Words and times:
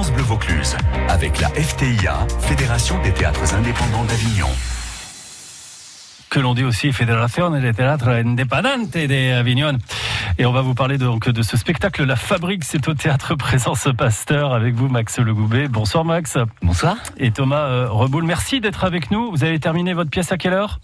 France 0.00 0.12
Bleu 0.12 0.22
Vaucluse 0.22 0.76
avec 1.10 1.40
la 1.40 1.48
FTIA, 1.48 2.26
Fédération 2.40 3.02
des 3.02 3.12
théâtres 3.12 3.54
indépendants 3.54 4.04
d'Avignon 4.04 4.48
que 6.30 6.40
l'on 6.40 6.54
dit 6.54 6.64
aussi 6.64 6.90
Fédération 6.90 7.50
des 7.50 7.74
théâtres 7.74 8.08
indépendants 8.08 8.78
d'Avignon. 8.90 9.76
Et 10.38 10.46
on 10.46 10.52
va 10.52 10.62
vous 10.62 10.72
parler 10.72 10.96
donc 10.96 11.28
de 11.28 11.42
ce 11.42 11.58
spectacle 11.58 12.04
La 12.04 12.16
Fabrique, 12.16 12.64
c'est 12.64 12.88
au 12.88 12.94
théâtre 12.94 13.34
Présence 13.34 13.88
Pasteur 13.94 14.54
avec 14.54 14.74
vous 14.74 14.88
Max 14.88 15.18
Legoubet. 15.18 15.68
Bonsoir 15.68 16.06
Max. 16.06 16.38
Bonsoir. 16.62 16.96
Et 17.18 17.30
Thomas 17.30 17.64
euh, 17.64 17.90
Reboul, 17.90 18.24
merci 18.24 18.60
d'être 18.60 18.84
avec 18.84 19.10
nous. 19.10 19.30
Vous 19.30 19.44
avez 19.44 19.60
terminé 19.60 19.92
votre 19.92 20.08
pièce 20.08 20.32
à 20.32 20.38
quelle 20.38 20.54
heure? 20.54 20.80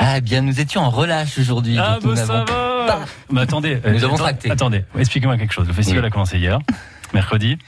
Ah 0.00 0.20
bien, 0.20 0.40
nous 0.40 0.58
étions 0.58 0.80
en 0.80 0.90
relâche 0.90 1.38
aujourd'hui. 1.38 1.76
Ah 1.78 1.98
bah 2.02 2.16
ça 2.16 2.44
va. 2.44 2.98
Mais 3.30 3.42
attendez, 3.42 3.80
nous 3.86 4.02
avons 4.02 4.16
tracté. 4.16 4.50
Attendez, 4.50 4.84
expliquez-moi 4.98 5.38
quelque 5.38 5.54
chose. 5.54 5.68
Le 5.68 5.72
festival 5.72 6.04
a 6.04 6.10
commencé 6.10 6.36
hier, 6.38 6.58
mercredi. 7.12 7.58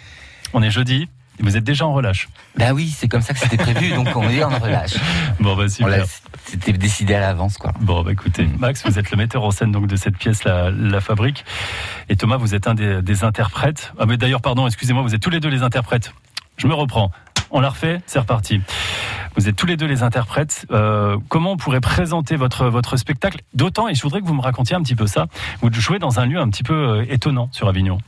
On 0.57 0.63
est 0.63 0.71
jeudi. 0.71 1.07
Vous 1.39 1.59
êtes 1.59 1.65
déjà 1.65 1.87
en 1.87 1.93
relâche. 1.93 2.31
Bah 2.57 2.73
oui, 2.73 2.89
c'est 2.89 3.09
comme 3.09 3.21
ça 3.21 3.35
que 3.35 3.39
c'était 3.39 3.59
prévu, 3.59 3.91
donc 3.93 4.09
on 4.17 4.27
est 4.27 4.43
en 4.43 4.49
relâche. 4.49 4.95
Bon 5.39 5.55
bah 5.55 5.69
super. 5.69 6.07
C'était 6.47 6.73
décidé 6.73 7.13
à 7.13 7.21
l'avance, 7.21 7.59
quoi. 7.59 7.75
Bon 7.83 8.03
bah 8.03 8.13
écoutez, 8.13 8.45
mm. 8.45 8.57
Max, 8.59 8.83
vous 8.87 8.99
êtes 8.99 9.11
le 9.11 9.19
metteur 9.19 9.45
en 9.45 9.51
scène 9.51 9.71
donc 9.71 9.87
de 9.87 9.97
cette 9.97 10.17
pièce, 10.17 10.45
la, 10.45 10.71
la 10.71 11.03
Fabrique, 11.03 11.45
et 12.09 12.17
Thomas, 12.17 12.39
vous 12.39 12.55
êtes 12.55 12.67
un 12.69 12.75
des, 12.75 13.03
des 13.03 13.23
interprètes. 13.23 13.93
Ah 13.99 14.07
mais 14.07 14.17
d'ailleurs, 14.17 14.41
pardon, 14.41 14.67
excusez-moi, 14.67 15.03
vous 15.03 15.15
êtes 15.15 15.21
tous 15.21 15.29
les 15.29 15.41
deux 15.41 15.51
les 15.51 15.63
interprètes. 15.63 16.15
Je 16.57 16.67
me 16.69 16.73
reprends. 16.73 17.11
On 17.51 17.61
la 17.61 17.69
refait, 17.69 18.01
c'est 18.07 18.19
reparti. 18.19 18.63
Vous 19.37 19.47
êtes 19.51 19.57
tous 19.57 19.67
les 19.67 19.77
deux 19.77 19.87
les 19.87 20.03
interprètes. 20.03 20.65
Euh, 20.71 21.19
comment 21.29 21.53
on 21.53 21.57
pourrait 21.59 21.83
présenter 21.83 22.37
votre, 22.37 22.69
votre 22.69 22.97
spectacle? 22.97 23.43
D'autant, 23.53 23.89
et 23.89 23.95
je 23.95 24.01
voudrais 24.01 24.23
que 24.23 24.27
vous 24.27 24.35
me 24.35 24.41
racontiez 24.41 24.75
un 24.75 24.81
petit 24.81 24.97
peu 24.97 25.07
ça, 25.07 25.27
vous 25.61 25.71
jouez 25.71 25.99
dans 25.99 26.19
un 26.19 26.25
lieu 26.25 26.41
un 26.41 26.49
petit 26.49 26.63
peu 26.63 26.73
euh, 26.73 27.05
étonnant 27.11 27.51
sur 27.53 27.69
Avignon. 27.69 27.99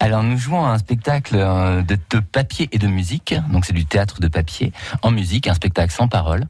Alors 0.00 0.22
nous 0.22 0.38
jouons 0.38 0.64
un 0.64 0.78
spectacle 0.78 1.36
euh, 1.36 1.82
de, 1.82 1.96
papier 2.20 2.68
et 2.72 2.78
de 2.78 2.86
musique, 2.86 3.34
donc 3.52 3.66
c'est 3.66 3.72
du 3.72 3.84
théâtre 3.84 4.20
de 4.20 4.28
papier 4.28 4.72
en 5.02 5.10
musique, 5.10 5.46
un 5.46 5.54
spectacle 5.54 5.92
sans 5.92 6.08
parole, 6.08 6.46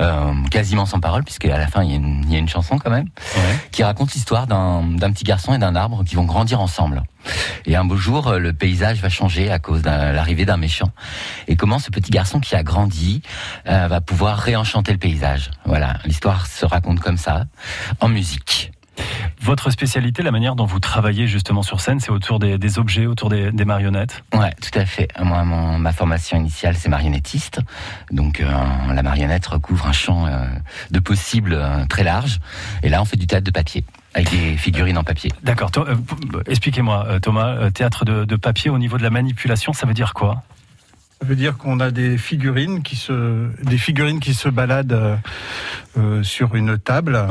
euh, 0.00 0.34
quasiment 0.50 0.86
sans 0.86 1.00
parole, 1.00 1.22
puisque 1.24 1.44
à 1.46 1.56
la 1.56 1.68
fin 1.68 1.84
il 1.84 1.90
y 1.90 1.92
a 1.92 1.96
une, 1.96 2.24
il 2.24 2.32
y 2.32 2.36
a 2.36 2.38
une 2.38 2.48
chanson 2.48 2.78
quand 2.78 2.90
même, 2.90 3.06
qui 3.70 3.84
raconte 3.84 4.12
l'histoire 4.12 4.46
d'un 4.46 5.12
petit 5.12 5.24
garçon 5.24 5.54
et 5.54 5.58
d'un 5.58 5.76
arbre 5.76 6.04
qui 6.04 6.16
vont 6.16 6.24
grandir 6.24 6.60
ensemble. 6.60 7.04
Et 7.66 7.76
un 7.76 7.84
beau 7.84 7.96
jour, 7.96 8.28
euh, 8.28 8.38
le 8.38 8.52
paysage 8.52 9.00
va 9.00 9.08
changer 9.08 9.50
à 9.50 9.58
cause 9.58 9.82
de 9.82 9.88
l'arrivée 9.88 10.44
d'un 10.44 10.56
méchant. 10.56 10.90
Et 11.48 11.56
comment 11.56 11.78
ce 11.78 11.90
petit 11.90 12.10
garçon 12.10 12.40
qui 12.40 12.54
a 12.54 12.62
grandi 12.62 13.22
euh, 13.68 13.88
va 13.88 14.00
pouvoir 14.00 14.38
réenchanter 14.38 14.92
le 14.92 14.98
paysage. 14.98 15.50
Voilà, 15.64 15.98
l'histoire 16.04 16.46
se 16.46 16.64
raconte 16.66 17.00
comme 17.00 17.18
ça, 17.18 17.44
en 18.00 18.08
musique. 18.08 18.72
Votre 19.50 19.70
spécialité, 19.70 20.22
la 20.22 20.30
manière 20.30 20.54
dont 20.54 20.64
vous 20.64 20.78
travaillez 20.78 21.26
justement 21.26 21.62
sur 21.62 21.80
scène, 21.80 21.98
c'est 21.98 22.12
autour 22.12 22.38
des, 22.38 22.78
objets, 22.78 23.06
autour 23.06 23.28
des, 23.30 23.50
marionnettes 23.64 24.22
Ouais, 24.32 24.54
tout 24.62 24.78
à 24.78 24.86
fait. 24.86 25.08
Moi, 25.20 25.42
ma 25.42 25.92
formation 25.92 26.36
initiale, 26.36 26.76
c'est 26.76 26.88
marionnettiste. 26.88 27.58
Donc, 28.12 28.38
euh, 28.38 28.48
la 28.94 29.02
marionnette 29.02 29.44
recouvre 29.46 29.88
un 29.88 29.92
champ 29.92 30.26
euh, 30.26 30.46
de 30.92 31.00
possibles 31.00 31.54
euh, 31.54 31.84
très 31.86 32.04
large. 32.04 32.38
Et 32.84 32.88
là, 32.88 33.02
on 33.02 33.04
fait 33.04 33.16
du 33.16 33.26
théâtre 33.26 33.44
de 33.44 33.50
papier 33.50 33.84
avec 34.14 34.30
des 34.30 34.56
figurines 34.56 34.96
en 34.96 35.02
papier. 35.02 35.32
D'accord. 35.42 35.72
Expliquez-moi, 36.46 37.18
Thomas, 37.20 37.72
théâtre 37.72 38.04
de 38.04 38.36
papier 38.36 38.70
au 38.70 38.78
niveau 38.78 38.98
de 38.98 39.02
la 39.02 39.10
manipulation, 39.10 39.72
ça 39.72 39.84
veut 39.84 39.94
dire 39.94 40.14
quoi? 40.14 40.44
Ça 41.20 41.26
veut 41.26 41.36
dire 41.36 41.58
qu'on 41.58 41.80
a 41.80 41.90
des 41.90 42.16
figurines 42.16 42.82
qui 42.82 42.96
se, 42.96 43.46
des 43.62 43.76
figurines 43.76 44.20
qui 44.20 44.32
se 44.32 44.48
baladent 44.48 45.18
euh, 45.98 46.22
sur 46.22 46.54
une 46.54 46.78
table 46.78 47.26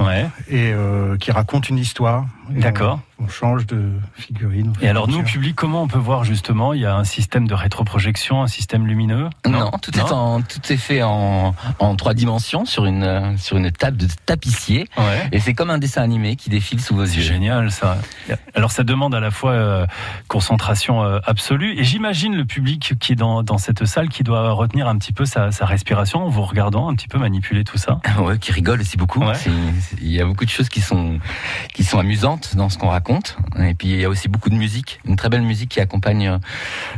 et 0.48 0.74
euh, 0.74 1.18
qui 1.18 1.32
racontent 1.32 1.68
une 1.70 1.80
histoire. 1.80 2.28
D'accord 2.50 3.00
on 3.22 3.28
change 3.28 3.66
de 3.68 3.92
figurine. 4.16 4.74
Et 4.82 4.88
alors 4.88 5.08
nous, 5.08 5.24
public, 5.24 5.56
comment 5.56 5.84
on 5.84 5.88
peut 5.88 6.00
voir 6.00 6.24
justement 6.24 6.74
Il 6.74 6.82
y 6.82 6.86
a 6.86 6.96
un 6.96 7.04
système 7.04 7.48
de 7.48 7.54
rétroprojection, 7.54 8.42
un 8.42 8.48
système 8.48 8.88
lumineux? 8.88 9.30
Non, 9.48 9.72
tout, 9.82 9.98
est 9.98 10.12
en, 10.12 10.42
tout 10.42 10.62
est 10.72 10.78
fait 10.78 11.04
en, 11.04 11.54
en 11.80 11.96
trois 11.96 12.14
dimensions 12.14 12.66
sur 12.66 12.86
une, 12.86 13.38
sur 13.38 13.58
une 13.58 13.72
table 13.72 13.98
de 13.98 14.08
tapissier. 14.26 14.88
Et 15.32 15.40
c'est 15.40 15.54
comme 15.54 15.70
un 15.70 15.78
dessin 15.78 16.02
animé 16.02 16.36
qui 16.36 16.50
défile 16.50 16.82
sous 16.82 16.96
vos 16.96 17.04
yeux. 17.04 17.22
Génial 17.22 17.72
ça. 17.72 17.98
Alors 18.56 18.72
ça 18.72 18.84
demande 18.84 19.14
à 19.14 19.20
la 19.20 19.32
fois 19.32 19.52
euh, 19.52 19.86
concentration 20.28 21.04
euh, 21.04 21.20
absolue. 21.26 21.78
Et 21.78 21.84
j'imagine 21.84 22.36
le 22.36 22.46
public 22.46 22.94
qui 23.00 23.14
est 23.14 23.16
dans, 23.16 23.44
dans 23.44 23.58
cette 23.58 23.86
salle 23.86 24.10
qui 24.10 24.24
doit 24.24 24.52
retenir 24.52 24.88
un 24.88 24.98
petit 24.98 25.14
peu 25.14 25.26
sa, 25.26 25.52
sa 25.52 25.66
respiration 25.66 26.26
en 26.26 26.30
vous 26.30 26.44
regardant 26.44 26.88
un 26.88 26.96
petit 26.96 27.08
peu 27.08 27.18
manipuler 27.18 27.64
tout 27.64 27.78
ça. 27.78 28.00
Ouais, 28.20 28.38
qui 28.38 28.52
rigole 28.52 28.82
aussi 28.82 28.98
beaucoup. 28.98 29.24
Il 30.02 30.12
y 30.12 30.20
a 30.20 30.26
beaucoup 30.26 30.44
de 30.44 30.50
choses 30.50 30.68
qui 30.68 30.82
sont, 30.82 31.20
qui 31.74 31.86
sont 31.86 32.00
amusantes 32.00 32.39
dans 32.56 32.70
ce 32.70 32.78
qu'on 32.78 32.90
raconte 32.90 33.38
et 33.60 33.74
puis 33.74 33.90
il 33.90 34.00
y 34.00 34.06
a 34.06 34.10
aussi 34.10 34.28
beaucoup 34.28 34.50
de 34.50 34.56
musique, 34.56 35.00
une 35.06 35.16
très 35.16 35.30
belle 35.30 35.42
musique 35.42 35.70
qui 35.70 35.80
accompagne 35.80 36.28
euh, 36.28 36.38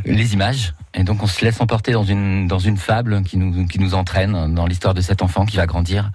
les 0.04 0.34
images. 0.34 0.74
Et 0.94 1.04
donc 1.04 1.22
on 1.22 1.26
se 1.26 1.44
laisse 1.44 1.60
emporter 1.60 1.92
dans 1.92 2.04
une 2.04 2.46
dans 2.46 2.58
une 2.58 2.76
fable 2.76 3.22
qui 3.22 3.38
nous 3.38 3.66
qui 3.66 3.78
nous 3.78 3.94
entraîne 3.94 4.54
dans 4.54 4.66
l'histoire 4.66 4.94
de 4.94 5.00
cet 5.00 5.22
enfant 5.22 5.46
qui 5.46 5.56
va 5.56 5.66
grandir 5.66 6.10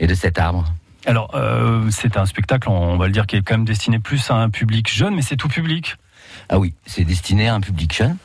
et 0.00 0.06
de 0.06 0.14
cet 0.14 0.38
arbre. 0.38 0.72
Alors 1.06 1.30
euh, 1.34 1.88
c'est 1.90 2.16
un 2.16 2.26
spectacle, 2.26 2.68
on 2.68 2.96
va 2.96 3.06
le 3.06 3.12
dire, 3.12 3.26
qui 3.26 3.36
est 3.36 3.42
quand 3.42 3.54
même 3.54 3.64
destiné 3.64 3.98
plus 3.98 4.30
à 4.30 4.34
un 4.34 4.50
public 4.50 4.92
jeune, 4.92 5.14
mais 5.14 5.22
c'est 5.22 5.36
tout 5.36 5.48
public. 5.48 5.96
Ah 6.48 6.58
oui, 6.58 6.74
c'est 6.86 7.04
destiné 7.04 7.48
à 7.48 7.54
un 7.54 7.60
public 7.60 7.94
jeune. 7.94 8.16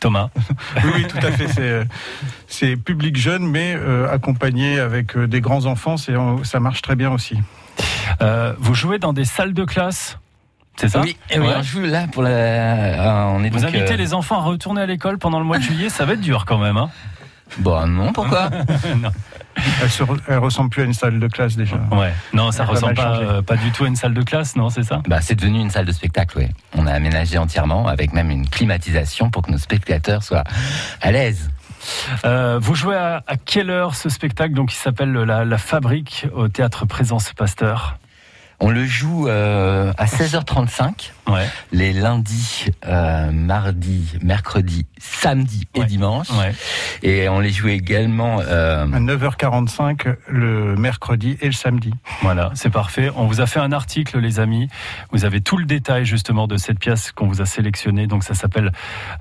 Thomas. 0.00 0.30
oui, 0.94 1.06
tout 1.06 1.18
à 1.18 1.30
fait. 1.30 1.86
C'est 2.46 2.76
public 2.76 3.16
jeune, 3.16 3.46
mais 3.46 3.74
euh, 3.76 4.10
accompagné 4.10 4.80
avec 4.80 5.16
des 5.16 5.40
grands 5.40 5.66
enfants, 5.66 5.96
ça 5.98 6.60
marche 6.60 6.82
très 6.82 6.96
bien 6.96 7.10
aussi. 7.10 7.36
Euh, 8.22 8.54
vous 8.58 8.74
jouez 8.74 8.98
dans 8.98 9.12
des 9.12 9.24
salles 9.24 9.54
de 9.54 9.64
classe 9.64 10.18
c'est 10.76 10.88
ça 10.88 11.00
Oui, 11.02 11.16
et 11.28 11.38
on 11.38 11.62
joue 11.62 11.82
là 11.82 12.06
pour 12.10 12.22
la. 12.22 12.30
Euh, 12.30 13.24
on 13.34 13.44
est 13.44 13.50
vous 13.50 13.66
invitez 13.66 13.92
euh, 13.92 13.96
les 13.96 14.14
enfants 14.14 14.36
à 14.36 14.42
retourner 14.42 14.80
à 14.80 14.86
l'école 14.86 15.18
pendant 15.18 15.38
le 15.38 15.44
mois 15.44 15.58
de 15.58 15.62
juillet, 15.62 15.90
ça 15.90 16.06
va 16.06 16.14
être 16.14 16.22
dur 16.22 16.46
quand 16.46 16.56
même. 16.56 16.78
Hein 16.78 16.88
bon, 17.58 17.86
non, 17.86 18.14
pourquoi 18.14 18.48
non. 18.96 19.10
Elle, 20.26 20.38
ressemble 20.38 20.70
plus 20.70 20.82
à 20.82 20.84
une 20.86 20.94
salle 20.94 21.18
de 21.20 21.26
classe 21.26 21.54
déjà. 21.54 21.76
Ouais. 21.92 22.14
Non, 22.32 22.50
ça 22.50 22.64
ressemble 22.64 22.94
pas, 22.94 23.42
pas, 23.42 23.56
du 23.56 23.70
tout 23.72 23.84
à 23.84 23.88
une 23.88 23.96
salle 23.96 24.14
de 24.14 24.22
classe, 24.22 24.56
non, 24.56 24.70
c'est 24.70 24.84
ça? 24.84 25.02
Bah, 25.06 25.20
c'est 25.20 25.34
devenu 25.34 25.60
une 25.60 25.68
salle 25.68 25.84
de 25.84 25.92
spectacle, 25.92 26.38
oui. 26.38 26.48
On 26.74 26.86
a 26.86 26.92
aménagé 26.92 27.36
entièrement 27.36 27.86
avec 27.86 28.14
même 28.14 28.30
une 28.30 28.48
climatisation 28.48 29.28
pour 29.28 29.42
que 29.42 29.50
nos 29.50 29.58
spectateurs 29.58 30.22
soient 30.22 30.44
à 31.02 31.12
l'aise. 31.12 31.50
Euh, 32.24 32.58
vous 32.58 32.74
jouez 32.74 32.96
à, 32.96 33.22
quelle 33.44 33.68
heure 33.68 33.96
ce 33.96 34.08
spectacle? 34.08 34.54
Donc, 34.54 34.70
qui 34.70 34.76
s'appelle 34.76 35.12
la, 35.12 35.44
la 35.44 35.58
Fabrique 35.58 36.26
au 36.32 36.48
théâtre 36.48 36.86
Présence 36.86 37.32
Pasteur 37.34 37.98
on 38.60 38.70
le 38.70 38.84
joue 38.84 39.26
euh, 39.26 39.92
à 39.96 40.04
16h35 40.04 41.12
ouais. 41.28 41.48
les 41.72 41.92
lundis, 41.94 42.66
euh, 42.86 43.30
mardis, 43.32 44.18
mercredis, 44.22 44.86
samedis 44.98 45.66
et 45.74 45.84
dimanche. 45.84 46.28
Et 47.02 47.28
on 47.28 47.40
les 47.40 47.50
joue 47.50 47.68
également 47.68 48.40
euh... 48.40 48.84
à 48.84 49.00
9h45 49.00 50.14
le 50.28 50.76
mercredi 50.76 51.38
et 51.40 51.46
le 51.46 51.52
samedi. 51.52 51.92
Voilà, 52.20 52.50
c'est 52.54 52.70
parfait. 52.70 53.10
On 53.16 53.26
vous 53.26 53.40
a 53.40 53.46
fait 53.46 53.60
un 53.60 53.72
article, 53.72 54.18
les 54.18 54.40
amis. 54.40 54.68
Vous 55.10 55.24
avez 55.24 55.40
tout 55.40 55.56
le 55.56 55.64
détail 55.64 56.04
justement 56.04 56.46
de 56.46 56.58
cette 56.58 56.78
pièce 56.78 57.12
qu'on 57.12 57.26
vous 57.26 57.40
a 57.40 57.46
sélectionnée. 57.46 58.06
Donc 58.06 58.24
ça 58.24 58.34
s'appelle 58.34 58.72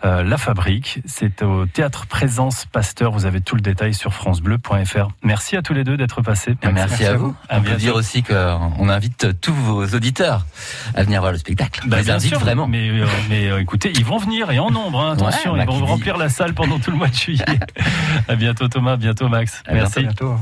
euh, 0.03 0.23
La 0.23 0.37
Fabrique. 0.37 0.99
C'est 1.05 1.41
au 1.43 1.65
théâtre 1.65 2.07
Présence 2.07 2.65
Pasteur. 2.65 3.11
Vous 3.11 3.25
avez 3.25 3.39
tout 3.39 3.55
le 3.55 3.61
détail 3.61 3.93
sur 3.93 4.13
francebleu.fr. 4.13 5.09
Merci 5.23 5.55
à 5.55 5.61
tous 5.61 5.73
les 5.73 5.85
deux 5.85 5.95
d'être 5.95 6.21
passés. 6.21 6.57
Merci, 6.73 7.05
à, 7.05 7.13
vous. 7.15 7.33
On 7.49 7.61
peut 7.61 7.75
dire 7.75 7.95
aussi 7.95 8.21
qu'on 8.23 8.89
invite 8.89 9.28
tous 9.31 9.53
vos 9.53 9.85
auditeurs 9.85 10.45
à 10.95 11.03
venir 11.03 11.21
voir 11.21 11.31
le 11.31 11.37
spectacle. 11.37 11.81
Bah, 11.85 12.01
bien 12.01 12.19
sûr, 12.19 12.39
vraiment. 12.39 12.67
Mais, 12.67 12.89
euh, 12.89 13.05
mais 13.29 13.47
euh, 13.47 13.61
écoutez, 13.61 13.91
ils 13.95 14.05
vont 14.05 14.17
venir 14.17 14.51
et 14.51 14.59
en 14.59 14.71
nombre. 14.71 14.99
Hein, 15.01 15.13
attention, 15.13 15.55
ils 15.57 15.65
vont 15.65 15.85
remplir 15.85 16.17
la 16.17 16.29
salle 16.29 16.53
pendant 16.53 16.79
tout 16.79 16.91
le 16.91 16.97
mois 16.97 17.07
de 17.07 17.15
juillet. 17.15 17.45
à 18.27 18.35
bientôt 18.35 18.67
Thomas, 18.67 18.93
à 18.93 18.97
bientôt 18.97 19.29
Max. 19.29 19.63
Merci. 19.71 20.01
bientôt. 20.01 20.35